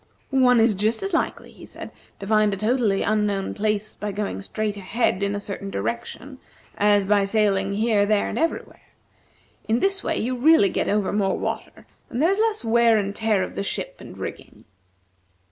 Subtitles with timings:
[0.31, 4.41] "One is just as likely," he said, "to find a totally unknown place by going
[4.41, 6.39] straight ahead in a certain direction,
[6.75, 8.81] as by sailing here, there, and everywhere.
[9.67, 13.15] In this way, you really get over more water, and there is less wear and
[13.15, 14.65] tear of the ship and rigging."